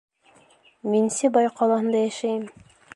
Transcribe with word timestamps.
Мин 0.93 1.05
Сибай 1.19 1.53
ҡалаһында 1.61 2.05
йәшәйем 2.09 2.47